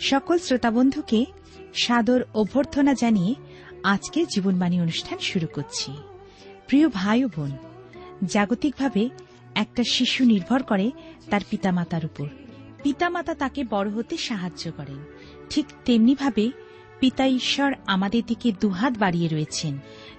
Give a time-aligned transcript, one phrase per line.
[0.00, 1.24] সকল শ্রোতাবন্ধুকে
[1.74, 3.34] সাদর অভ্যর্থনা জানিয়ে
[3.82, 5.92] আজকে জীবনবাণী অনুষ্ঠান শুরু করছি।
[6.66, 7.50] প্রিয় ভাই ও বোন,
[8.24, 9.10] জাগতিকভাবে
[9.54, 10.90] একটা শিশু নির্ভর করে
[11.30, 12.28] তার পিতামাতার উপর।
[12.82, 15.04] পিতামাতা তাকে বড় হতে সাহায্য করেন।
[15.50, 16.50] ঠিক তেমনিভাবে
[17.00, 19.78] পিতা ঈশ্বর আমাদের দিকে দুহাত বাড়িয়ে রয়েছেন।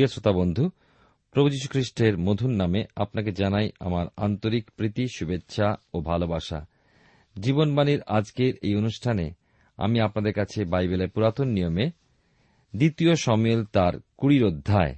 [0.00, 0.70] প্রিয় শ্রোতা বন্ধু,
[1.32, 6.66] প্রভু খ্রিস্টের মধুর নামে আপনাকে জানাই আমার আন্তরিক প্রীতি, শুভেচ্ছা ও ভালোবাসা।
[7.38, 9.32] জীবনবাণীর আজকের এই অনুষ্ঠানে
[9.76, 11.90] আমি আপনাদের কাছে বাইবেলের পুরাতন নিয়মে
[12.76, 14.94] দ্বিতীয় সমিল তার কুড়ির অধ্যায়,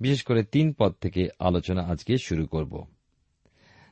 [0.00, 2.86] বিশেষ করে তিন পদ থেকে আলোচনা আজকে শুরু করব।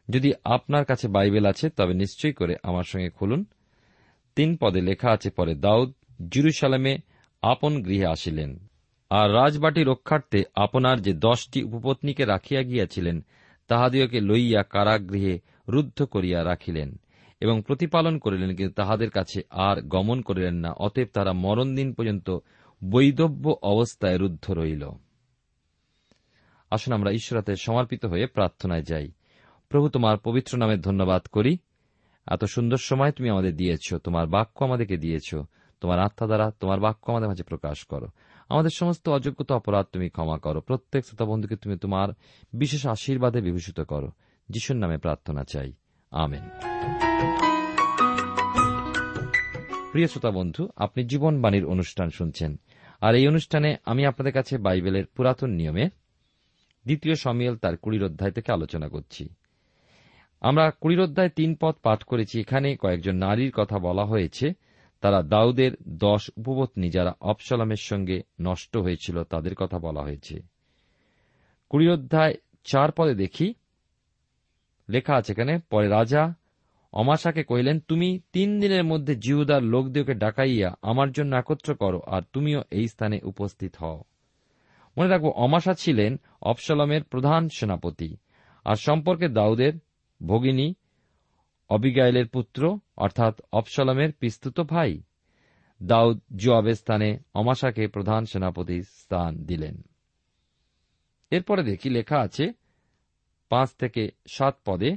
[0.09, 3.45] যদি আপনার কাছে বাইবেল আছে, তবে নিশ্চয়ই করে আমার সঙ্গে খুলুন।
[4.37, 5.93] তিন পদে লেখা আছে, পরে দাউদ
[6.31, 6.99] জিরুসালামে
[7.43, 8.69] আপন গৃহে আসিলেন।
[9.11, 13.25] আর রাজবাটি রক্ষার্থে আপনার যে দশটি উপপত্নীকে রাখিয়া গিয়াছিলেন
[13.69, 17.01] তাহাদিওকে লইয়া কারাগৃহে রুদ্ধ করিয়া রাখিলেন
[17.41, 22.39] এবং প্রতিপালন করিলেন, কিন্তু তাহাদের কাছে আর গমন করিলেন না। অতএব তারা মরণদিন পর্যন্ত
[22.85, 24.89] বৈদব্য অবস্থায় রুদ্ধ রইল।
[26.71, 29.13] আসুন আমরা ঈশ্বরাতে সমর্পিত হয়ে প্রার্থনায় যাই।
[29.69, 31.59] প্রভু, তোমার পবিত্র নামে ধন্যবাদ করি।
[32.27, 35.35] এত সুন্দর সময় তুমি আমাদের দিয়েছ, তোমার বাক্য আমাদেরকে দিয়েছ,
[35.81, 38.07] তোমার আত্মা দ্বারা তোমার বাক্য আমাদের মাঝে প্রকাশ করো।
[38.49, 42.09] আমাদের সমস্ত অযোগ্যতা অপরাধ তুমি ক্ষমা করো। প্রত্যেক শ্রোতা বন্ধুকে তুমি তোমার
[42.53, 44.11] বিশেষ আশীর্বাদে বিভূষিত করো।
[44.49, 45.73] যিশুর নামে প্রার্থনা চাই।
[46.11, 46.43] আমেন।
[49.93, 52.61] প্রিয় শ্রোতা বন্ধু আপনি জীবনবাণীর অনুষ্ঠান শুনছেন।
[53.01, 55.85] আর এই অনুষ্ঠানে আমি আপনাদের কাছে বাইবেলের পুরাতন নিয়মে
[56.85, 59.29] দ্বিতীয় সমিয়েল তার কুড়ির অধ্যায় থেকে আলোচনা করছি।
[60.41, 64.53] আমরা কুড়ির অধ্যায় তিন পদ পাঠ করেছি। এখানে কয়েকজন নারীর কথা বলা হয়েছে।
[65.07, 70.43] তারা দাউদের দশ উপপত্নী যারা অপসালামের সঙ্গে নষ্ট হয়েছিল তাদের কথা বলা হয়েছে।
[71.69, 73.55] কুড়ির অধ্যায় চার পদে দেখি।
[74.89, 76.35] লেখা আছে এখানে, পরে রাজা
[76.93, 82.63] অমাশাকে কহিলেন, তুমি তিন দিনের মধ্যে জিহুদার লোকদেরকে ডাকাইয়া আমার জন্য একত্র করো আর তুমিও
[82.71, 84.05] এই স্থানে উপস্থিত হও।
[84.99, 88.17] মনে রাখব, অমাশা ছিলেন অপসালমের প্রধান সেনাপতি,
[88.65, 89.73] আর সম্পর্কে দাউদের
[90.27, 90.75] ভগিনী
[91.69, 95.03] অবিগাইলের পুত্র, অর্থাৎ অপসলমের পিস্তুত ভাই।
[95.83, 99.83] দাউদ জুয়াবের স্থানে অমাশাকে প্রধান সেনাপতি স্থান দিলেন।
[101.31, 102.53] এরপরে দেখি লেখা আছে,
[103.49, 104.97] পাঁচ থেকে সাত পদে,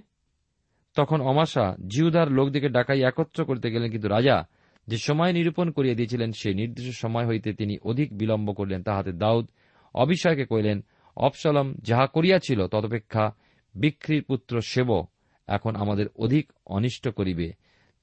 [0.95, 4.47] তখন অমাশা জিহুদার লোকদিকে ডাকাই একত্র করতে গেলেন, কিন্তু রাজা
[4.87, 9.47] যে সময় নিরূপণ করিয়া দিয়েছিলেন, সেই নির্দিষ্ট সময় হইতে তিনি অধিক বিলম্ব করিলেন। তাহাতে দাউদ
[9.93, 10.85] অবিষয়কে কহিলেন
[11.15, 13.35] অপসলম যাহা করিয়াছিল, তদপেক্ষা
[13.75, 15.03] বিক্রির পুত্র সেব
[15.49, 17.47] এখন আমাদের অধিক অনিষ্ট করিবে।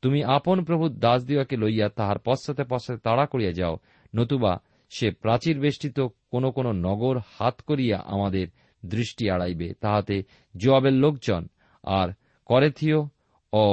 [0.03, 3.75] তুমি আপন প্রভু দাস দিওয়াকে লইয়া তাহার পশ্চাতে পশ্চাতে তাড়া করিয়া যাও,
[4.15, 4.53] নতুবা
[4.91, 5.99] সে প্রাচীর বেষ্টিত
[6.31, 8.47] কোন কোন নগর হাত করিয়া আমাদের
[8.85, 10.17] দৃষ্টি আড়াইবে, তাহাতে
[10.57, 11.43] জোয়াবের লোকজন
[11.83, 12.09] আর
[12.47, 12.99] করেথীয়
[13.53, 13.65] ও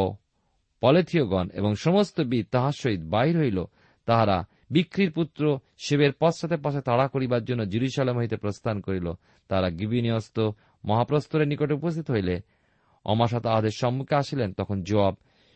[0.82, 3.60] পলেথীয়গণ এবং সমস্ত বিদ তাহার সহিত বাহির হইল।
[4.08, 4.38] তাহারা
[4.72, 9.08] বিক্রির পুত্র শিবের পশ্চাতে পাশে তাড়া করিবার জন্য জিরুসালাম হইতে প্রস্থান করিল।
[9.50, 10.38] তারা গিবিনিয়স্ত
[10.86, 12.36] মহাপ্রস্তরের নিকটে উপস্থিত হইলে
[13.06, 15.16] অমাশা তাহাদের সম্মুখে আসিলেন, তখন জবাব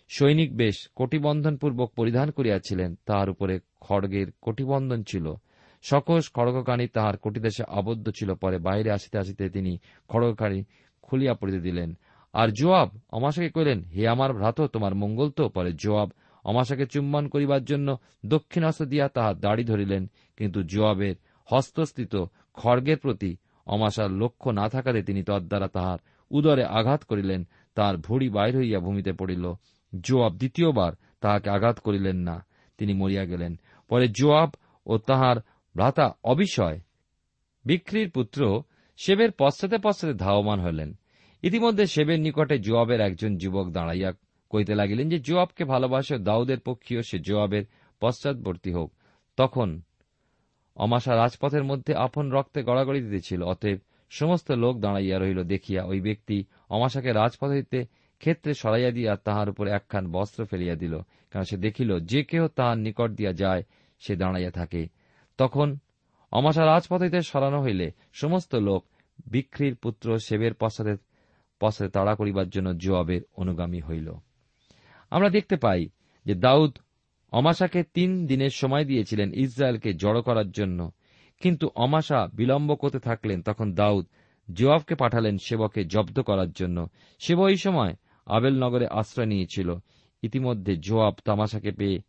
[0.09, 5.33] সৈনিক বেশ কটিবন্ধনপূর্বক পরিধান করিয়াছিলেন, তাহার উপরে খড়গের কটিবন্ধন ছিল।
[5.81, 9.77] সকস খড়গকানি তাহার কটিদেশে আবদ্ধ ছিল, পরে বাইরে আসিতে আসিতে তিনি
[10.07, 10.63] খড়গকানি
[11.01, 11.97] খুলিয়া পড়িতে দিলেন।
[12.33, 15.49] আর জোয়াব অমাশাকে কহিলেন, হে আমার ভ্রাত, তোমার মঙ্গল তো?
[15.49, 16.09] পরে জোয়াব
[16.43, 20.07] অমাশাকে চুম্বন করিবার জন্য দক্ষিণ হস্ত দিয়া তাহার দাড়ি ধরিলেন,
[20.37, 21.15] কিন্তু জোয়াবের
[21.45, 25.97] হস্তস্থিত খড়গের প্রতি অমাশার লক্ষ্য না থাকাতে তিনি তদ্বারা তাহার
[26.31, 29.45] উদরে আঘাত করিলেন তাহার ভুড়ি বাইর হইয়া ভূমিতে পড়িল।
[29.99, 32.45] জোয়াব দ্বিতীয়বার তাহাকে আঘাত করিলেন না,
[32.77, 33.59] তিনি মরিয়া গেলেন।
[33.89, 34.49] পরে জোয়াব
[34.85, 35.37] ও তাহার
[35.75, 36.79] ভ্রাতা অবিষয়,
[37.65, 38.63] বিক্রির পুত্র
[38.97, 40.89] সেবের পশ্চাতে পশ্চাতে ধাবমান হলেন
[41.43, 44.11] ইতিমধ্যে সেবের নিকটে জোয়াবের একজন যুবক দাঁড়াইয়া
[44.49, 47.63] কইতে লাগিলেন যে, জোয়াবকে ভালোবাসে দাউদের পক্ষীয় সে জোয়াবের
[47.99, 48.93] পশ্চাৎবর্তী হোক।
[49.37, 49.81] তখন
[50.75, 53.79] অমাশা রাজপথের মধ্যে আপন রক্তে গড়াগড়ি দিতেছিল, অতএব
[54.09, 57.85] সমস্ত লোক দাঁড়াইয়া রহিল, দেখিয়া ওই ব্যক্তি অমাশাকে রাজপথ হইতে
[58.19, 60.99] ক্ষেত্রে সরাইয়া দিয়া তাহার উপর একখান বস্ত্র ফেলিয়া দিল,
[61.31, 63.63] কারণ সে দেখিল, যে কেহ তাহার নিকট দিয়া যায়,
[63.99, 64.87] সে দাঁড়াইয়া থাকে।
[65.37, 65.77] তখন
[66.31, 68.85] অমাশা রাজপথ হইতে সরানো হইলে সমস্ত লোক
[69.31, 70.95] বিক্রির পুত্র সেবের পশ্চাতে
[71.59, 74.13] পশ্চাতে তাড়া করিবার জন্য জোয়াবের অনুগামী হইল।
[75.09, 75.89] আমরা দেখতে পাই
[76.25, 76.77] যে দাউদ
[77.31, 80.91] অমাশাকে তিন দিনের সময় দিয়েছিলেন ইসরায়েলকে জড়ো করার জন্য।
[81.39, 84.05] কিন্তু অমাশা বিলম্ব করতে থাকলেন তখন দাউদ
[84.53, 86.87] জোয়াবকে পাঠালেন সেবকে জব্দ করার জন্য।
[87.19, 87.95] সেব এই সময়
[88.25, 89.75] আবেল নগরে আশ্রয় নিয়েছিল।
[90.21, 91.99] ইতিমধ্যে জোয়াব তামাশাকে পেয়ে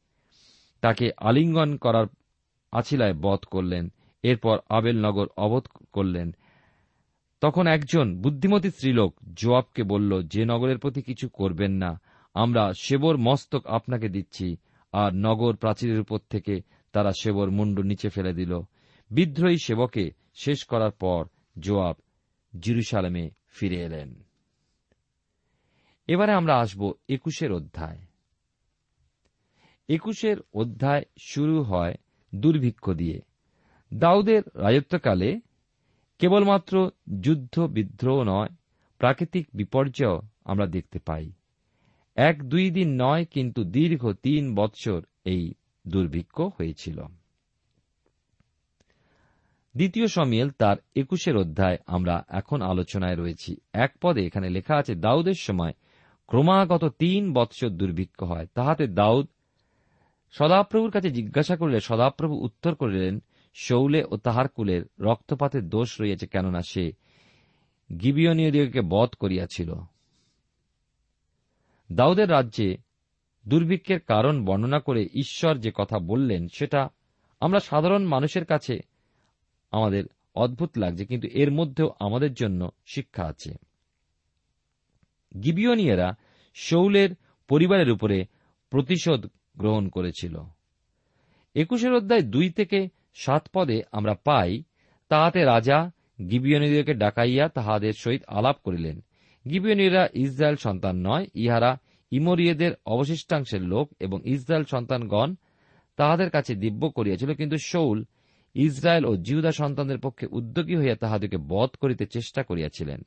[0.81, 2.07] তাকে আলিঙ্গন করার
[2.73, 3.93] আছিলায় বধ করলেন।
[4.23, 6.35] এরপর আবেল নগর অবধ করলেন।
[7.41, 12.01] তখন একজন বুদ্ধিমতী স্ত্রীলোক জোয়াবকে বলল, যে নগরের প্রতি কিছু করবেন না।
[12.35, 14.57] আমরা সেবর মস্তক আপনাকে দিচ্ছি।
[14.93, 16.61] আর নগর প্রাচীরের উপর থেকে
[16.93, 18.61] তারা সেবর মুন্ডু নিচে ফেলে দিল।
[19.10, 21.25] বিদ্রোহী সেবকে শেষ করার পর
[21.58, 21.96] জোয়াব
[22.60, 24.22] জিরুসালামে ফিরে এলেন।
[26.06, 27.99] এবারে আমরা আসব একুশের অধ্যায়।
[29.88, 31.94] একুশের অধ্যায় শুরু হয়
[32.34, 33.20] দুর্ভিক্ষ দিয়ে।
[33.94, 35.40] দাউদের রাজত্বকালে
[36.19, 36.90] কেবলমাত্র
[37.20, 38.49] যুদ্ধ বিদ্রোহ নয়,
[38.99, 41.32] প্রাকৃতিক বিপর্যয় আমরা দেখতে পাই।
[42.16, 45.55] এক দুই দিন নয়, কিন্তু দীর্ঘ তিন বৎসর এই
[45.88, 47.02] দুর্ভিক্ষ হয়েছিল।
[49.79, 55.39] দ্বিতীয় সমিয়েল তার একুশের অধ্যায় আমরা এখন আলোচনায় রয়েছি। এক পদে এখানে লেখা আছে, দাউদের
[55.39, 55.75] সময়
[56.27, 59.27] ক্রমাগত তিন বৎসর দুর্ভিক্ষ হয়। তাহাতে দাউদ
[60.31, 63.23] সদাপ্রভুর কাছে জিজ্ঞাসা করলে, সদাপ্রভু উত্তর করিলেন,
[63.55, 66.93] শৌলে ও তাহার কুলের রক্তপাতের দোষ রইয়াছে কেননা সে
[68.01, 69.75] গিবিয়নীয়দিগকে বধ করিয়াছিল।
[71.93, 72.77] দাউদের রাজ্যে
[73.49, 76.89] দুর্ভিক্ষের কারণ বর্ণনা করে ঈশ্বর যে কথা বললেন, সেটা
[77.41, 78.77] আমরা সাধারণ মানুষের কাছে
[79.72, 83.53] আমাদের অদ্ভুত লাগছে, কিন্তু এর মধ্যেও আমাদের জন্য শিক্ষা আছে।
[85.43, 86.08] গিবিয়নিয়েরা
[86.56, 87.10] শৌলের
[87.51, 88.19] পরিবারের উপরে
[88.72, 89.20] প্রতিশোধ
[89.60, 90.34] গ্রহণ করেছিল।
[91.56, 92.79] একুশের অধ্যায় দুই থেকে
[93.15, 94.51] সাত পদে আমরা পাই,
[95.10, 95.79] তাহাতে রাজা
[96.31, 98.96] গিবিয়নীদেরকে ডাকাইয়া তাহাদের সহিত আলাপ করিলেন।
[99.44, 101.72] গিবিয়নীরা ইসরায়েল সন্তান নয়, ইহারা
[102.13, 105.31] ইমরিয়েদের অবশিষ্টাংশের লোক এবং ইসরায়েল সন্তানগণ
[105.98, 107.98] তাহাদের কাছে দিব্য করিয়াছিল, কিন্তু শৌল
[108.55, 113.02] ইসরায়েল ও জিহুদা সন্তানদের পক্ষে উদ্যোগী হইয়া তাহাদেরকে বধ করিতে চেষ্টা করিয়াছিলেন।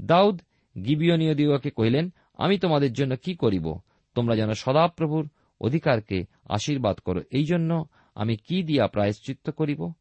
[0.00, 0.40] দাউদ
[0.84, 3.78] গিবিয়নীয়দিগকে কহিলেন, আমি তোমাদের জন্য কি করিব?
[4.14, 5.28] তোমরা যেন সদাপ্রভুর
[5.60, 9.92] অধিকারকে আশীর্বাদ করো। এই জন্য আমি কি দিয়া প্রায়শ্চিত্ত করিব?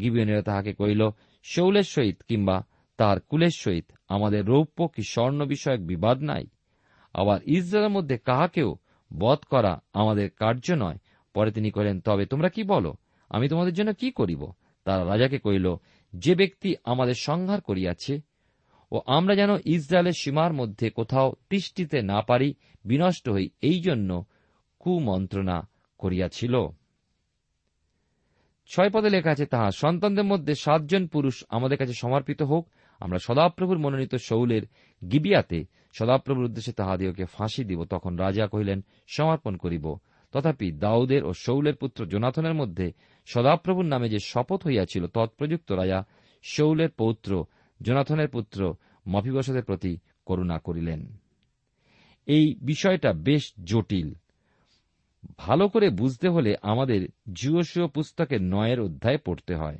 [0.00, 1.08] গিবিয়নীরা তাহাকে কহিল,
[1.42, 2.66] শৌলের সহিত কিংবা
[2.96, 6.46] তাহার কুলের সহিত আমাদের রৌপ্য কি স্বর্ণ বিষয়ক বিবাদ নাই?
[7.14, 8.76] আবার ইসরায়েলের মধ্যে কাহাকেও
[9.18, 10.96] বধ করা আমাদের কার্য নয়?
[11.34, 12.94] পরে তিনি কহিলেন, তবে তোমরা কি বলো?
[13.28, 14.52] আমি তোমাদের জন্য কি করিব?
[14.84, 15.76] তারা রাজাকে কহিল,
[16.12, 18.20] যে ব্যক্তি আমাদের সংহার করিয়াছে,
[18.92, 22.54] ও আমরা যেন ইসরায়েলের সীমার মধ্যে কোথাও তিষ্ঠিতে না পারি,
[22.84, 24.24] বিনষ্ট হই, এই জন্য
[24.78, 25.68] কুমন্ত্রণা
[25.98, 26.54] করিয়াছিল।
[28.70, 32.68] ছয় পদে লেখা আছে, তাহা সন্তানদের মধ্যে সাতজন পুরুষ আমাদের কাছে সমর্পিত হোক,
[33.00, 34.62] আমরা সদাপ্রভুর মনোনীত শৌলের
[35.10, 39.96] গিবিয়াতে সদাপ্রভুর উদ্দেশ্যে তাহাদিওকে ফাঁসি দিব, তখন রাজা কহিলেন, সমর্পণ করিব।
[40.32, 42.92] তথাপি দাউদের ও শৌলের পুত্র জোনাথনের মধ্যে
[43.28, 46.04] সদাপ্রভুর নামে যে শপথ হইয়াছিল, তৎপ্রযুক্ত রাজা
[46.42, 47.44] শৌলের পৌত্র,
[47.82, 48.74] জোনাথনের পুত্র
[49.08, 51.16] মফিবসদের প্রতি করুণা করিলেন।
[52.26, 54.14] এই বিষয়টা বেশ জটিল।
[55.38, 59.78] ভালো করে বুঝতে হলে আমাদের জিওসীয় পুস্তকের নয়ের অধ্যায় পড়তে হয়।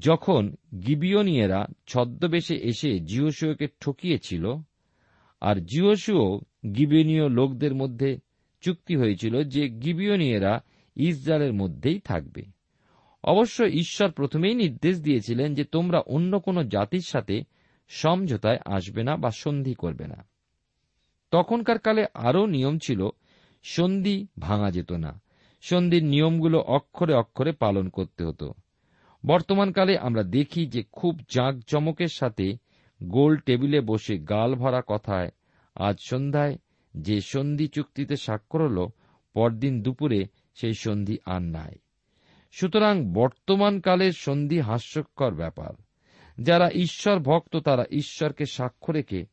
[0.00, 0.54] যখন
[0.86, 4.54] গিবিয়নিয়েরা ছদ্মবেশে এসে জিওসীয়কে ঠকিয়েছিল,
[5.40, 6.38] আর জিওসীয়
[6.74, 8.18] গিবিয়নীয় লোকদের মধ্যে
[8.60, 10.62] চুক্তি হয়েছিল যে গিবিয়নিয়েরা
[10.96, 12.42] ইসরায়েলের মধ্যেই থাকবে।
[13.24, 17.42] অবশ্য ঈশ্বর প্রথমেই নির্দেশ দিয়েছিলেন যে তোমরা অন্য কোন জাতির সাথে
[17.88, 20.28] সমঝোতায় আসবে না বা সন্ধি করবে না।
[21.30, 23.08] তখনকার কালে আরও নিয়ম ছিল,
[23.62, 25.20] সন্ধি ভাঙা যেত না।
[25.62, 28.54] সন্ধির নিয়মগুলো অক্ষরে অক্ষরে পালন করতে হতো।
[29.26, 32.56] বর্তমানকালে আমরা দেখি যে খুব জাঁকজমকের সাথে
[33.02, 35.30] গোল টেবিলে বসে গাল ভরা কথায়,
[35.74, 36.58] আজ সন্ধ্যায়
[36.96, 38.88] যে সন্ধি চুক্তিতে স্বাক্ষর হল,
[39.34, 40.26] পরদিন দুপুরে
[40.56, 41.74] সেই সন্ধি আর নাই।
[42.52, 45.74] সুতরাং বর্তমানকালের সন্ধি হাস্যকর ব্যাপার।
[46.42, 49.26] যারা ঈশ্বর ভক্ত, তারা ঈশ্বরকে সাক্ষ্য রেখে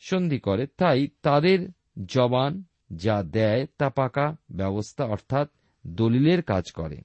[0.00, 1.68] সন্ধি করে। তাই তাদের
[2.06, 5.48] জবান যা দেয় তা পাকা ব্যবস্থা অর্থাৎ
[5.86, 6.96] দলিলের কাজ করে।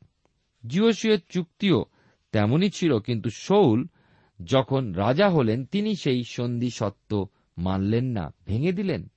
[0.68, 1.86] জিওসীয় চুক্তিও
[2.32, 3.88] তেমনই ছিল, কিন্তু শৌল
[4.44, 9.12] যখন রাজা হলেন, তিনি সেই সন্ধি সত্য মানলেন না, ভেঙে দিলেন।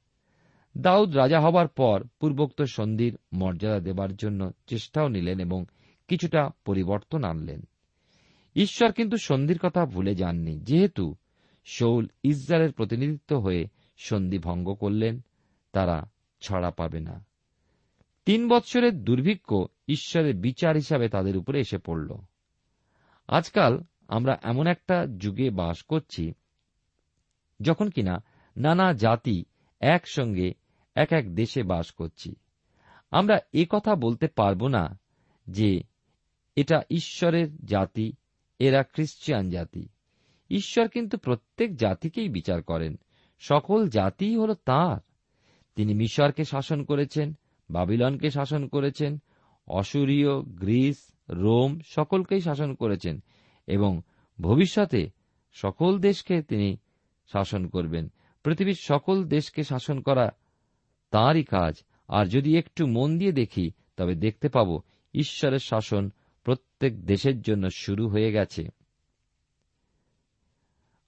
[0.77, 5.65] দাউদ রাজা হবার পর পূর্বোক্ত সন্ধির মর্যাদা দেবার জন্য চেষ্টাও নিলেন এবং
[6.09, 7.63] কিছুটা পরিবর্তন আনলেন।
[8.57, 11.15] ঈশ্বর কিন্তু সন্ধির কথা ভুলে যাননি। যেহেতু
[11.65, 13.67] শৌল ইসরায়েলের প্রতিনিধিত্ব হয়ে
[13.99, 15.21] সন্ধি ভঙ্গ করলেন,
[15.73, 16.11] তারা
[16.41, 17.25] ছড়া পাবে না।
[18.27, 19.55] তিন বৎসরের দুর্ভিক্ষ
[19.89, 22.19] ঈশ্বরের বিচার হিসাবে তাদের উপরে এসে পড়ল।
[23.29, 26.33] আজকাল আমরা এমন একটা যুগে বাস করছি,
[27.61, 28.25] যখন কিনা
[28.57, 29.45] নানা জাতি
[29.81, 30.55] একসঙ্গে
[30.95, 32.35] এক এক দেশে বাস করছি।
[33.11, 34.99] আমরা এ কথা বলতে পারব না
[35.47, 35.81] যে
[36.57, 38.13] এটা ঈশ্বরের জাতি,
[38.59, 39.89] এরা খ্রিস্টিয়ান জাতি।
[40.51, 42.99] ঈশ্বর কিন্তু প্রত্যেক জাতিকেই বিচার করেন,
[43.39, 45.01] সকল জাতিই হল তাঁর।
[45.75, 47.37] তিনি মিশরকে শাসন করেছেন,
[47.71, 49.19] বাবিলনকে শাসন করেছেন
[49.69, 53.23] অসুরীয় গ্রিস, রোম সকলকেই শাসন করেছেন
[53.67, 54.03] এবং
[54.41, 55.11] ভবিষ্যতে
[55.53, 56.77] সকল দেশকে তিনি
[57.33, 58.13] শাসন করবেন।
[58.45, 60.31] পৃথিবীর সকল দেশকে শাসন করা
[61.11, 61.75] তাঁরই কাজ।
[62.09, 64.81] আর যদি একটু মন দিয়ে দেখি, তবে দেখতে পাব
[65.15, 66.11] ঈশ্বরের শাসন
[66.45, 68.69] প্রত্যেক দেশের জন্য শুরু হয়ে গেছে।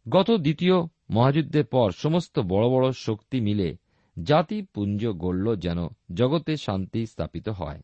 [0.08, 0.74] গত দ্বিতীয়
[1.10, 3.76] মহাযুদ্ধের পর সমস্ত বড় বড় শক্তি মিলে
[4.22, 7.80] জাতি পুঞ্জ গড়ল যেন জগতে শান্তি স্থাপিত হয়।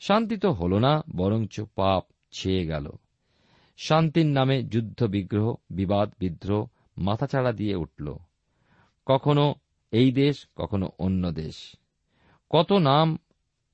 [0.00, 2.90] শান্তি তো হল না, বরঞ্চ পাপ ছেয়ে গেল।
[3.78, 6.66] শান্তির নামে যুদ্ধ বিগ্রহ, বিবাদ বিদ্রোহ
[6.98, 8.16] মাথাচাড়া দিয়ে উঠল।
[9.06, 9.54] কখনো
[9.90, 11.76] এই দেশ, কখনো অন্য দেশ।
[12.50, 13.18] কত নাম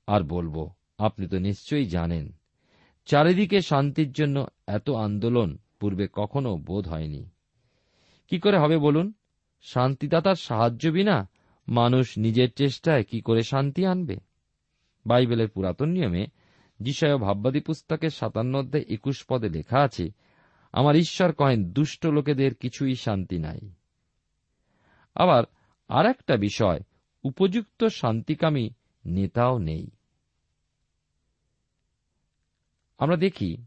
[0.07, 2.33] আর বলব, আপনি তো নিশ্চয়ই জানেন।
[3.05, 7.29] চারিদিকে শান্তির জন্য এত আন্দোলন পূর্বে কখনো বোধ হয়নি।
[8.27, 9.13] কি করে হবে বলুন?
[9.61, 11.29] শান্তিদাতার সাহায্য বিনা
[11.67, 14.17] মানুষ নিজের চেষ্টায় কি করে শান্তি আনবে?
[15.05, 16.27] বাইবেলের পুরাতন নিয়মে
[16.79, 20.11] যিশয় ভাববাদী পুস্তকের সাতান্ন অধ্যায় একুশ পদে লেখা আছে,
[20.71, 23.59] আমার ঈশ্বর কহেন, দুষ্ট লোকেদের কিছুই শান্তি নাই।
[25.17, 25.43] আবার
[25.87, 26.79] আর একটা বিষয়,
[27.23, 28.69] উপযুক্ত শান্তিকামী
[29.05, 29.87] নেতাও নেই।
[32.97, 33.57] আমরা দেখি,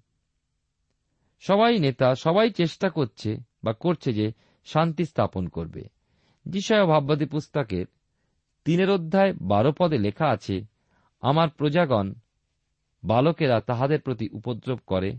[1.40, 4.33] সবাই নেতা, সবাই চেষ্টা করছে বা করছে যে
[4.64, 5.83] শান্তি স্থাপন করবে।
[6.47, 7.87] যিশয় ভাববাদী পুস্তকের
[8.64, 10.57] তিনের অধ্যায় বারো পদে লেখা আছে,
[11.21, 12.14] আমার প্রজাগণ
[13.04, 15.11] বালকেরা তাহাদের প্রতি উপদ্রব করে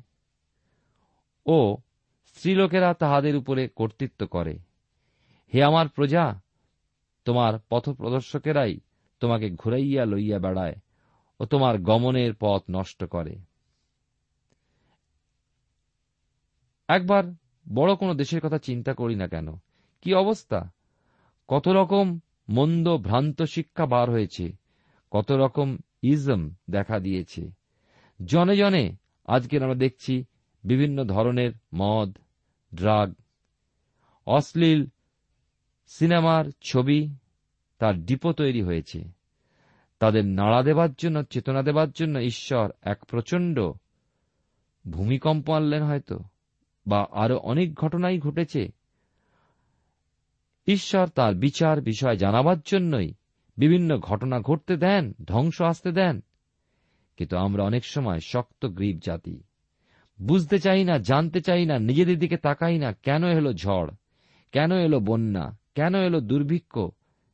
[1.46, 1.78] ও
[2.26, 4.60] স্ত্রীলোকেরা তাহাদের উপরে কর্তৃত্ব করে।
[5.54, 6.42] হে আমার প্রজা,
[7.26, 8.80] তোমার পথপ্রদর্শকেরাই
[9.20, 10.76] তোমাকে ঘুরাইয়া লইয়া বেড়ায়
[11.40, 13.36] ও তোমার গমনের পথ নষ্ট করে।
[16.88, 17.24] একবার
[17.74, 19.48] বড় কোনো দেশের কথা চিন্তা করি না কেন?
[20.02, 20.72] কি অবস্থা?
[21.48, 24.54] কত রকম মন্দ ভ্রান্ত শিক্ষা বার হয়েছে,
[25.12, 27.52] কত রকম ইজম দেখা দিয়েছে।
[28.26, 30.26] জনে জনে আজকে আমরা দেখছি
[30.64, 32.18] বিভিন্ন ধরনের মদ,
[32.76, 33.14] ড্রাগ,
[34.26, 34.90] অশ্লীল
[35.94, 37.16] সিনেমার ছবি
[37.80, 39.04] তার ডিপো তৈরি হয়েছে।
[40.00, 43.72] তাদের নাড়া দেবার জন্য, চেতনা দেবার জন্য ঈশ্বর এক প্রচণ্ড
[44.90, 46.20] ভূমিকম্প আনলেন হয়তো,
[46.88, 48.72] বা আরও অনেক ঘটনাই ঘটেছে।
[50.68, 53.14] ঈশ্বর তার বিচার বিষয় জানাবার জন্যই
[53.58, 56.22] বিভিন্ন ঘটনা ঘটতে দেন, ধ্বংস আসতে দেন।
[57.18, 59.44] কিন্তু আমরা অনেক সময় শক্ত গ্রীব জাতি।
[60.22, 63.90] বুঝতে চাই না, জানতে চাই না, নিজেদের দিকে তাকাই না, কেন এলো ঝড়?
[64.52, 65.61] কেন এলো বন্যা?
[65.76, 66.80] কেন এলো দুর্ভিক্ষ?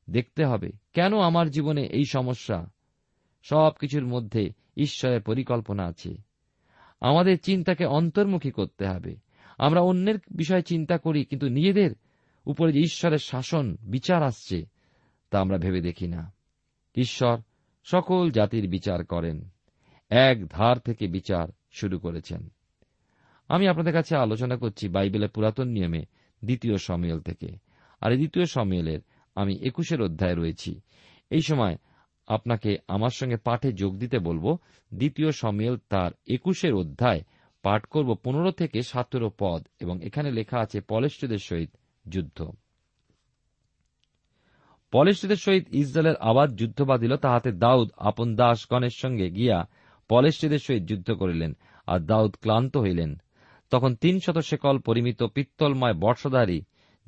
[0.10, 2.70] দেখতে হবে। কেন আমার জীবনে এই সমস্যা?
[3.44, 6.18] সব কিছুর মধ্যে ঈশ্বরের পরিকল্পনা আছে।
[7.02, 9.16] আমাদের চিন্তাকে অন্তর্মুখী করতে হবে।
[9.58, 11.92] আমরা অন্যের বিষয়ে চিন্তা করি, কিন্তু নিজেদের
[12.46, 14.66] উপরে যে ঈশ্বরের শাসন, বিচার আসছে,
[15.30, 16.34] তা আমরা ভেবে দেখি না।
[16.96, 17.40] ঈশ্বর
[17.84, 19.50] সকল জাতির বিচার করেন।
[20.10, 22.50] এক ধার থেকে বিচার শুরু করেছেন।
[23.48, 26.06] আমি আপনাদের কাছে আলোচনা করছি বাইবেলের পুরাতন নিয়মে
[26.46, 27.67] দ্বিতীয় সমিয়েল থেকে।
[28.02, 29.00] আর দ্বিতীয় সমিয়েলের
[29.36, 30.82] আমি একুশের অধ্যায়ে রয়েছি।
[31.30, 31.78] এই সময়
[32.28, 34.58] আপনাকে আমার সঙ্গে পাঠে যোগ দিতে বলব।
[34.94, 37.22] দ্বিতীয় সমিয়েল তার একুশের অধ্যায়
[37.64, 41.72] পাঠ করব পনেরো থেকে সতেরো পদ এবং এখানে লেখা আছে পলেষ্টদের সহিত
[42.10, 42.52] যুদ্ধ।
[44.92, 49.68] পলেষ্টদের সহিত ইসরায়েলের আবাদ যুদ্ধ বাঁধিল, তাহাতে দাউদ আপন দাস গণের সঙ্গে গিয়া
[50.10, 53.22] পলেষ্টদের সহিত যুদ্ধ করিলেন আর দাউদ ক্লান্ত হইলেন।
[53.70, 56.62] তখন তিন শত শেকল পরিমিত পিত্তলময় বর্ষধারী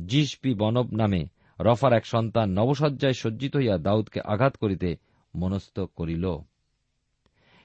[0.05, 1.25] জিসপি বনব নামে
[1.59, 4.97] রফার এক সন্তান নবসজ্জায় সজ্জিত হইয়া দাউদকে আঘাত করিতে
[5.35, 6.37] মনস্থ করিল।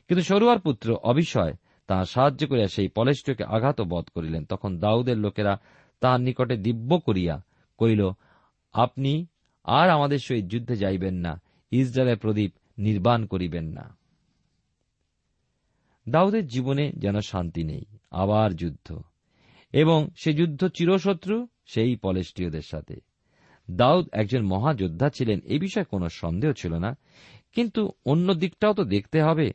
[0.09, 1.55] কিন্তু সরুয়ার পুত্র অবিষয়
[1.87, 5.61] তাহা সাহায্য করিয়া সেই পলেষ্টকে আঘাত বধ করিলেন। তখন দাউদের লোকেরা
[6.01, 7.45] তাহার নিকটে দিব্য করিয়া
[7.79, 8.11] করিল
[8.73, 9.27] আপনি
[9.65, 13.97] আর আমাদের সহিত যুদ্ধে যাইবেন না, ইসরায়েলের প্রদীপ নির্বাণ করিবেন না।
[16.09, 19.03] দাউদের জীবনে যেন শান্তি নেই, আবার যুদ্ধ।
[19.75, 22.95] এবং সে যুদ্ধ চিরশত্রু, সেই পলেষ্টীয়দের সাথে।
[23.71, 26.97] দাউদ একজন মহাযোদ্ধা ছিলেন, এ বিষয়ে কোনো সন্দেহ ছিল না।
[27.53, 29.53] কিন্তু অন্য দিকটাও তো দেখতে হবে।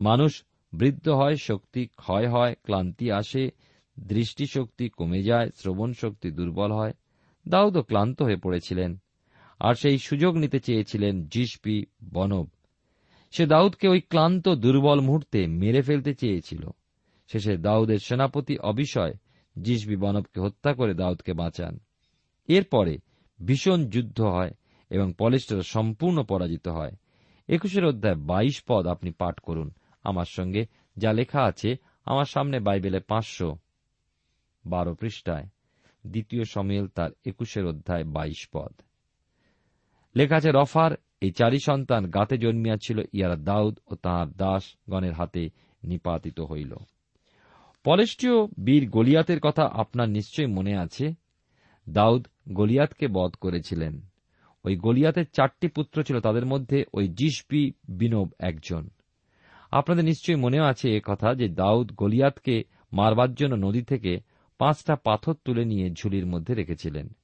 [0.00, 3.50] মানুষ বৃদ্ধ হয়, শক্তি ক্ষয় হয়, ক্লান্তি আসে,
[3.98, 6.92] দৃষ্টিশক্তি কমে যায় শ্রবণ শক্তি দুর্বল হয়।
[7.48, 8.98] দাউদও ক্লান্ত হয়ে পড়েছিলেন।
[9.60, 12.48] আর সেই সুযোগ নিতে চেয়েছিলেন জিসপি বনব।
[13.30, 16.70] সে দাউদকে ওই ক্লান্ত, দুর্বল মুহূর্তে মেরে ফেলতে চেয়েছিল।
[17.28, 19.14] শেষে দাউদের সেনাপতি অবিষয়
[19.62, 21.78] জিসবি বনবকে হত্যা করে দাউদকে বাঁচান।
[22.48, 22.98] এরপরে
[23.46, 24.50] ভীষণ যুদ্ধ হয়
[24.90, 26.92] এবং পলেস্টার সম্পূর্ণ পরাজিত হয়।
[27.48, 29.70] একুশের অধ্যায় বাইশ পদ আপনি পাঠ করুন।
[30.02, 30.66] আমার সঙ্গে
[30.96, 33.58] যা লেখা আছে আমার সামনে বাইবেলে পাঁচশো
[34.66, 35.48] বারো পৃষ্ঠায়।
[36.06, 38.72] দ্বিতীয় সমিল তার একুশের অধ্যায় বাইশ পদ।
[40.16, 40.90] লেখা আছে, রফার
[41.20, 45.50] এই চারি সন্তান গাতে জন্মিয়াছিল ইয়ারা দাউদ ও তাহার দাস গণের হাতে
[45.84, 46.74] নিপাতিত হইল।
[47.86, 51.14] পলেষ্টীয় বীর গলিয়াতের কথা আপনার নিশ্চয়ই মনে আছে?
[51.88, 54.00] দাউদ গলিয়াতকে বধ করেছিলেন।
[54.64, 58.90] ওই গলিয়াতের চারটি পুত্র ছিল, তাদের মধ্যে ওই জিসপি বিনোব একজন।
[59.70, 64.20] আপনাদের নিশ্চয়ই মনে আছে এ কথা যে দাউদ গলিয়াতকে মারবার জন্য নদী থেকে
[64.58, 67.16] পাঁচটা পাথর তুলে নিয়ে ঝুলির মধ্যে রেখেছিলেন।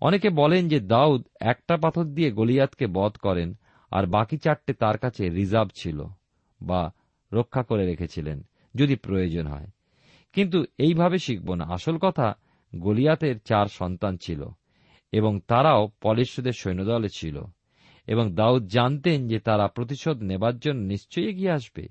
[0.00, 3.54] অনেকে বলেন যে দাউদ একটা পাথর দিয়ে গলিয়াতকে বধ করেন
[3.90, 6.04] আর বাকি চারটে তার কাছে রিজার্ভ ছিল
[6.62, 6.92] বা
[7.32, 9.66] রক্ষা করে রেখেছিলেন, যদি প্রয়োজন হয়।
[10.34, 12.34] কিন্তু এইভাবে শিখব না। আসল কথা,
[12.76, 14.44] গলিয়াতের চার সন্তান ছিল
[15.12, 17.42] এবং তারাও পলেশ্বদের সৈন্যদলে ছিল
[18.06, 21.88] এবং দাউদ জানতেন যে তারা প্রতিশোধ নেবার জন্য নিশ্চয়ই এগিয়ে আসবে।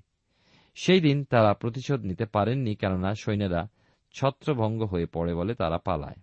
[0.76, 3.68] সেই দিন তারা প্রতিশোধ নিতে পারেননি কেননা সৈন্যরা
[4.12, 6.22] ছত্রভঙ্গ হয়ে পড়ে বলে তারা পালায়।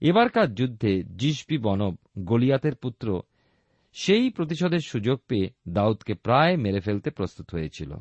[0.00, 3.22] এবারকার যুদ্ধে জিসপি বনব, গলিয়াতের পুত্র,
[3.92, 7.94] সেই প্রতিশোধের সুযোগ পেয়ে দাউদকে প্রায় মেরে ফেলতে প্রস্তুত হয়েছিল।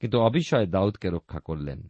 [0.00, 1.88] কিন্তু অবিষয় দাউদকে রক্ষা করলেন।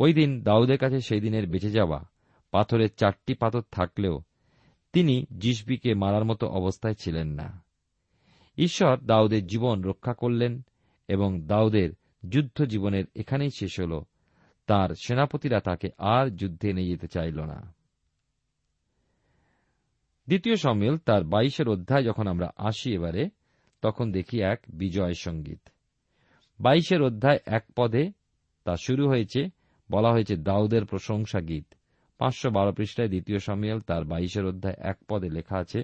[0.00, 2.08] ওই দিন দাউদের কাছে সেই দিনের বেঁচে যাওয়া
[2.50, 4.22] পাথরের চারটি পাথর থাকলেও
[4.92, 7.64] তিনি জিসবিকে মারার মতো অবস্থায় ছিলেন না।
[8.58, 10.62] ঈশ্বর দাউদের জীবন রক্ষা করলেন
[11.08, 11.90] এবং দাউদের
[12.28, 14.02] যুদ্ধ জীবনের এখানেই শেষ হল।
[14.66, 17.74] তার সেনাপতিরা তাকে আর যুদ্ধে নিয়ে যেতে চাইল না।
[20.26, 23.28] দ্বিতীয় সমিল তার বাইশের অধ্যায় যখন আমরা আসি এবারে,
[23.82, 25.68] তখন দেখি এক বিজয় সংগীত।
[26.60, 28.12] বাইশের অধ্যায় এক পদে
[28.64, 29.59] তা শুরু হয়েছে
[29.90, 31.66] বলা হয়েছে দাউদের প্রশংসা গীত।
[32.18, 35.80] পাঁচশো বারো পৃষ্ঠায় দ্বিতীয় সমিয়াল তার বাইশের অধ্যায় এক পদে লেখা আছে,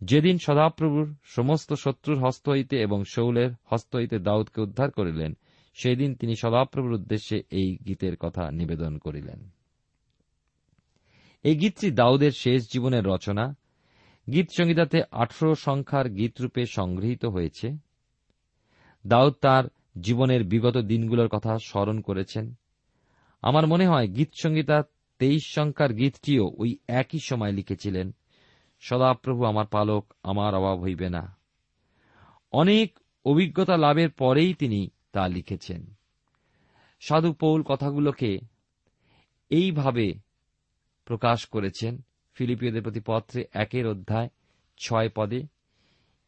[0.00, 5.32] যেদিন সদাপ্রভুর সমস্ত শত্রুর হস্ত হইতে এবং শৌলের হস্ত হইতে দাউদকে উদ্ধার করিলেন
[5.74, 9.50] সেই দিন তিনি সদাপ্রভুর উদ্দেশ্যে এই গীতের কথা নিবেদন করিলেন।
[11.42, 13.56] এই গীতটি দাউদের শেষ জীবনের রচনা।
[14.32, 17.76] গীত সংহিতাতে আঠারো সংখ্যার গীতরূপে সংগৃহীত হয়েছে।
[19.06, 19.64] দাউদ তার
[20.00, 22.54] জীবনের বিগত দিনগুলোর কথা স্মরণ করেছেন।
[23.42, 24.82] আমার মনে হয় গীত সংগীতা
[25.18, 28.14] তেইশ সংখ্যার গীতটিও ওই একই সময় লিখেছিলেন।
[28.80, 31.36] সদাপ্রভু আমার পালক, আমার অভাব হইবে না।
[32.52, 35.94] অনেক অভিজ্ঞতা লাভের পরেই তিনি তা লিখেছেন।
[37.00, 38.38] সাধু পৌল কথাগুলোকে
[39.50, 40.14] এইভাবে
[41.04, 42.02] প্রকাশ করেছেন।
[42.34, 44.28] ফিলিপিয়দের প্রতি পত্রে একের অধ্যায়
[44.78, 45.42] ছয় পদে,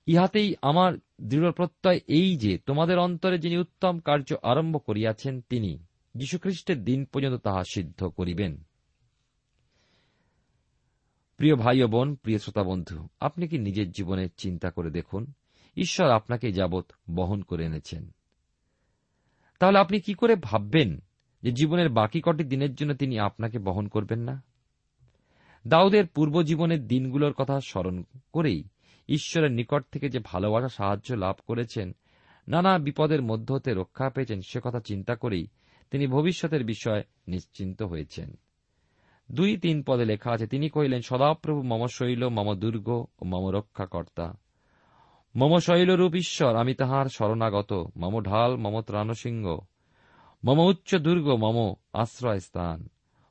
[0.07, 5.79] ইহাতেই আমার দৃঢ় প্রত্যয় এই যে, তোমাদের অন্তরে যিনি উত্তম কার্য আরম্ভ করিয়াছেন তিনি।
[6.15, 8.63] যীশুখ্রিস্টের দিন পর্যন্ত তাহা সিদ্ধ করিবেন।
[11.37, 15.33] প্রিয় ভাই ও বোন, প্রিয় শ্রোতা বন্ধু, আপনি কি নিজের জীবনের চিন্তা করে দেখুন,
[15.77, 18.11] ঈশ্বর আপনাকে যাবৎ বহন করে এনেছেন।
[19.59, 20.99] তাহলে আপনি কি করে ভাববেন
[21.43, 24.43] যে জীবনের বাকি কটি দিনের জন্য তিনি আপনাকে বহন করবেন না?
[25.67, 28.65] দাউদের পূর্ব জীবনের দিনগুলোর কথা স্মরণ করেই
[29.09, 31.95] ঈশ্বরের নিকট থেকে যে ভালোবাসা সাহায্য লাভ করেছেন,
[32.49, 35.47] নানা বিপদের মধ্য হতে রক্ষা পেয়েছেন, সে কথা চিন্তা করেই
[35.93, 38.39] তিনি ভবিষ্যতের বিষয়ে নিশ্চিন্ত হয়েছেন।
[39.33, 44.33] দুই তিন পদে লেখা আছে, তিনি কহিলেন, সদাপ্রভু মম শৈল, মম দুর্গ ও মম রক্ষাকর্তা।
[45.37, 49.57] মম শৈলরূপ ঈশ্বর, আমি তাহার শরণাগত। মম ঢাল, মম ত্রাণসিংহ।
[50.45, 52.89] মম উচ্চ দুর্গ, মম আশ্রয় স্থান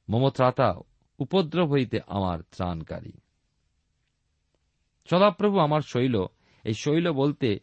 [0.09, 0.73] মম ত্রাতা,
[1.19, 3.11] উপদ্রব হইতে আমার ত্রাণকারী।
[5.09, 6.25] সদাপ্রভু আমার শৈল,
[6.63, 7.59] এই শৈল বলতে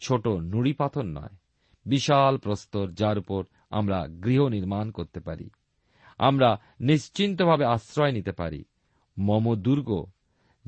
[0.00, 1.36] ছোট নুড়ি পাথর নয়,
[1.86, 5.50] বিশাল প্রস্তর যার উপর আমরা গৃহ নির্মাণ করতে পারি।
[6.18, 8.64] আমরা নিশ্চিন্তভাবে আশ্রয় নিতে পারি।
[9.18, 10.10] মম দুর্গ,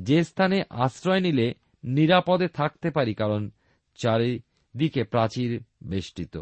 [0.01, 3.51] যে স্থানে আশ্রয় নিলে নিরাপদে থাকতে পারি কারণ
[3.95, 6.39] চারিদিকে প্রাচীর বেষ্টিত।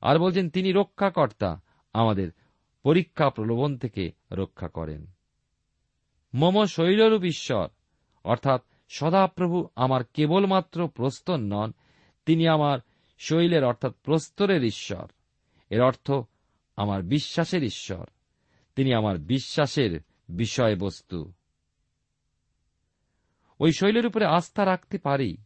[0.00, 1.60] আর বলছেন, তিনি রক্ষাকর্তা
[1.92, 2.30] আমাদের
[2.82, 5.06] পরীক্ষা প্রলোভন থেকে রক্ষা করেন।
[6.34, 7.68] মম শৈলরূপ ঈশ্বর,
[8.24, 11.72] অর্থাৎ সদাপ্রভু আমার কেবলমাত্র প্রস্তর নন,
[12.26, 12.78] তিনি আমার
[13.18, 15.06] শৈলের, অর্থাৎ প্রস্তরের ঈশ্বর।
[15.74, 16.12] এর অর্থ
[16.76, 18.06] আমার বিশ্বাসের ঈশ্বর।
[18.76, 21.32] তিনি আমার বিশ্বাসের বিষয়বস্তু।
[23.60, 25.36] ওই শৈলের উপরে আস্থা রাখতে পারি।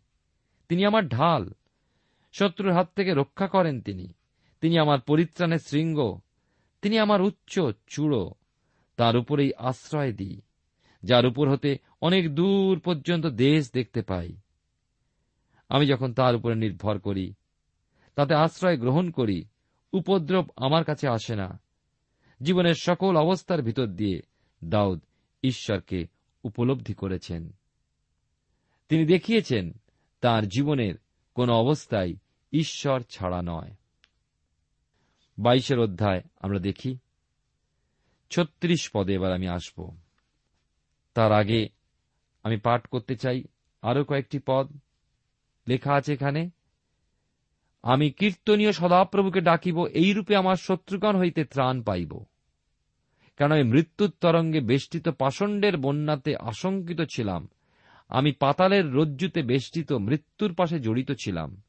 [0.69, 1.53] তিনি আমার ঢাল।
[2.33, 4.13] শত্রুর হাত থেকে রক্ষা করেন তিনি।
[4.61, 6.21] তিনি আমার পরিত্রাণের শৃঙ্গ।
[6.83, 8.35] তিনি আমার উচ্চ চূড়ো।
[8.97, 10.41] তার উপরেই আশ্রয় দিই,
[11.03, 14.37] যার উপর হতে অনেক দূর পর্যন্ত দেশ দেখতে পাই।
[15.69, 17.35] আমি যখন তার উপরে নির্ভর করি,
[18.15, 19.45] তাতে আশ্রয় গ্রহণ করি
[19.93, 21.61] উপদ্রব আমার কাছে আসে না।
[22.43, 24.23] জীবনের সকল অবস্থার ভিতর দিয়ে
[24.65, 25.01] দাউদ
[25.43, 26.07] ঈশ্বরকে
[26.43, 27.53] উপলব্ধি করেছেন।
[28.89, 29.73] তিনি দেখিয়েছেন,
[30.21, 30.95] তার জীবনের
[31.35, 32.15] কোন অবস্থায়
[32.53, 33.75] ঈশ্বর ছাড়া নয়।
[35.39, 36.99] বাইশের অধ্যায় আমরা দেখি।
[38.31, 39.97] ছত্রিশ পদে এবার আমি আসব।
[41.15, 41.69] তার আগে
[42.43, 43.45] আমি পাঠ করতে চাই।
[43.83, 44.77] আরও কয়েকটি পদ
[45.69, 46.51] লেখা আছে এখানে।
[47.83, 52.25] আমি কীর্তনীয় সদাপ্রভুকে ডাকিব, এইরূপে আমার শত্রুগণ হইতে ত্রাণ পাইব।
[53.37, 57.49] কেন আমি মৃত্যুর তরঙ্গে বেষ্টিত পাষণ্ডের বন্যাতে আশঙ্কিত ছিলাম।
[58.09, 61.63] আমি পাতালের রজ্জুতে বেষ্টিত মৃত্যুর পাশে জড়িত ছিলাম।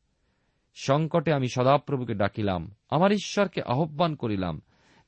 [0.75, 4.61] সংকটে আমি সদাপ্রভুকে ডাকিলাম, আমার ঈশ্বরকে আহ্বান করিলাম।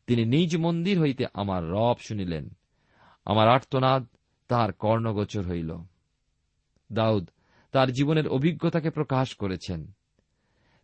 [0.07, 2.49] তিনি নিজ মন্দির হইতে আমার রব শুনিলেন।
[3.25, 4.07] আমার আর্তনাদ
[4.47, 5.77] তাহার কর্ণগোচর হইল।
[6.93, 7.29] দাউদ
[7.71, 9.91] তার জীবনের অভিজ্ঞতাকে প্রকাশ করেছেন।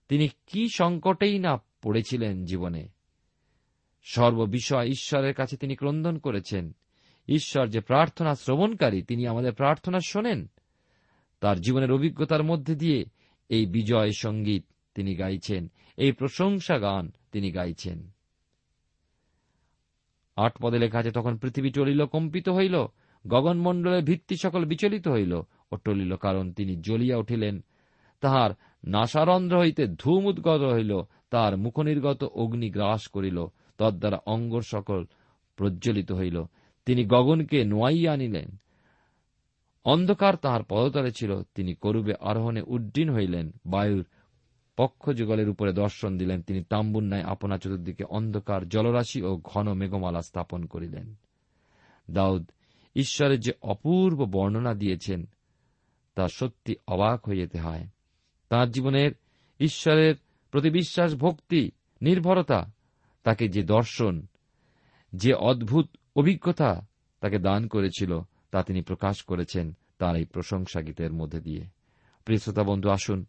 [0.10, 2.88] তিনি কি সংকটেই না পড়েছিলেন জীবনে?
[4.04, 6.76] সর্ববিষয় ঈশ্বরের কাছে তিনি ক্রন্দন করেছেন।
[7.28, 10.48] ঈশ্বর যে প্রার্থনা শ্রবণকারী, তিনি আমাদের প্রার্থনা শোনেন।
[11.39, 13.06] তার জীবনের অভিজ্ঞতার মধ্যে দিয়ে
[13.50, 14.65] এই বিজয় সংগীত
[14.96, 18.12] তিনি গাইছেন, এই প্রশংসা গান তিনি গাইছেন।
[20.36, 22.86] আট পদে লেখা আছে, তখন পৃথিবী টলিল কম্পিত হইল
[23.28, 25.34] গগনমণ্ডলের ভিত্তি সকল বিচলিত হইল,
[25.72, 27.63] ও টলিল কারণ তিনি জ্বলিয়া উঠিলেন।
[28.22, 28.52] তাহার
[28.88, 33.45] নাসারন্ধ্র হইতে ধূম উদ্গত হইল, তার মুখনির্গত অগ্নি গ্রাস করিল,
[33.78, 35.06] তদ্বারা অঙ্গর সকল
[35.56, 36.43] প্রজ্বলিত হইল।
[36.86, 38.58] তিনি গগনকে নোয়াইয়া আনিলেন।
[39.86, 44.06] অন্ধকার তাহার পদতলে ছিল, তিনি করুবে আরোহণে উড্ডীন হইলেন। বায়ুর
[44.78, 50.21] পক্ষ যুগলের উপরে দর্শন দিলেন, তিনি তাম্বুর ন্যায় আপনা চতুর্দিকে অন্ধকার জলরাশি ও ঘন মেঘমালা
[50.21, 51.15] স্থাপন করিলেন।
[52.12, 52.52] দাউদ,
[52.95, 55.26] ঈশ্বরের যে অপূর্ব বর্ণনা দিয়েছেন,
[56.15, 57.88] তা সত্যি অবাক যেতে হয়।
[58.50, 59.12] তাঁর জীবনের
[59.60, 60.16] ঈশ্বরের
[60.52, 62.72] প্রতি বিশ্বাস, ভক্তি, নির্ভরতা,
[63.24, 64.28] তাকে যে দর্শন,
[65.14, 66.88] যে অদ্ভুত অভিজ্ঞতা
[67.20, 68.20] তাকে দান করেছিল,
[68.52, 71.66] তা তিনি প্রকাশ করেছেন তার এই প্রশংসা গীতের মধ্যে দিয়ে।
[72.26, 73.26] প্রিয় শ্রোতা বন্ধু, আসুন,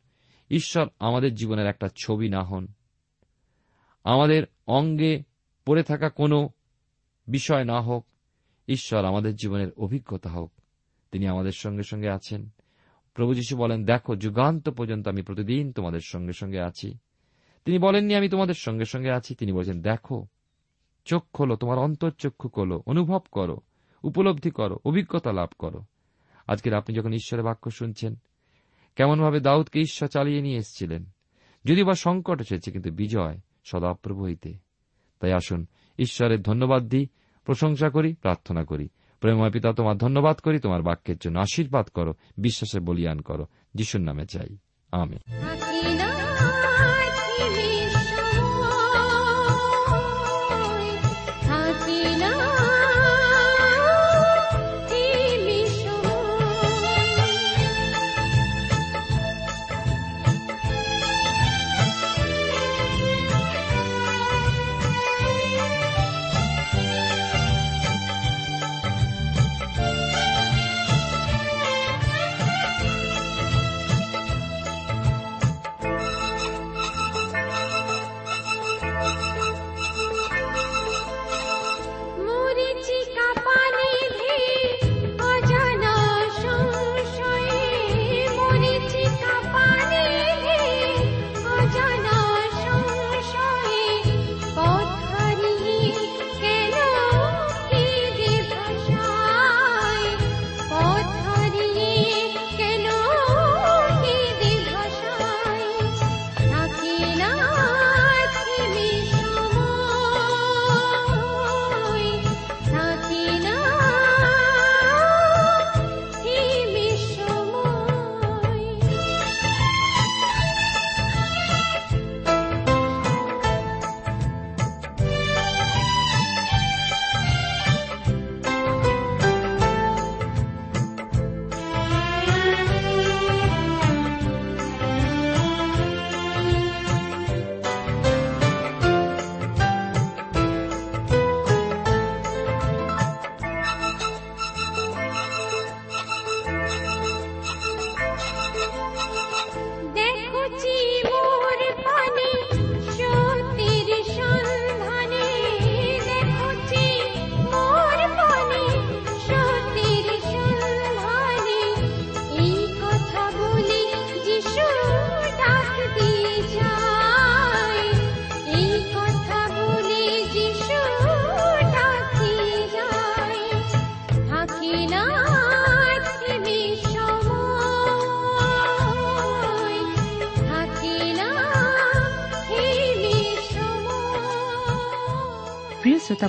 [0.50, 2.66] ঈশ্বর আমাদের জীবনের একটা ছবি না হন।
[4.04, 5.22] আমাদের অঙ্গে
[5.66, 6.48] পড়ে থাকা কোনো
[7.26, 8.06] বিষয় না হোক,
[8.68, 10.52] ঈশ্বর আমাদের জীবনের অভিজ্ঞতা হোক,
[11.10, 12.48] তিনি আমাদের সঙ্গে সঙ্গে আছেন।
[13.18, 16.98] প্রভু যীশু বলেন, দেখো, যুগান্ত পর্যন্ত আমি প্রতিদিন তোমাদের সঙ্গে সঙ্গে আছি।
[17.64, 20.26] তিনি বলেননি, আমি তোমাদের সঙ্গে সঙ্গে আছি। তিনি বলছেন, দেখো,
[21.04, 23.60] চোখ খোলো, তোমার অন্তর্চক্ষু খোলো, অনুভব করো,
[24.02, 25.82] উপলব্ধি করো, অভিজ্ঞতা লাভ করো।
[26.46, 28.16] আজকের আপনি যখন ঈশ্বরের বাক্য শুনছেন,
[28.96, 31.10] কেমনভাবে দাউদকে ঈশ্বর চালিয়ে নিয়ে এসেছিলেন।
[31.64, 34.54] যদি বা সংকট এসেছে, কিন্তু বিজয় সদাপ্রভু হইতে।
[35.20, 35.66] তাই আসুন,
[35.98, 37.08] ঈশ্বরের ধন্যবাদ দিই,
[37.44, 38.88] প্রশংসা করি, প্রার্থনা করি।
[39.20, 44.26] প্রেময় পিতা, তোমার ধন্যবাদ করি, তোমার বাক্যের জন্য আশীর্বাদ করো, বিশ্বাসে বলিয়ান করো, যিশুর নামে
[44.26, 44.58] চাই।
[44.92, 45.16] আমি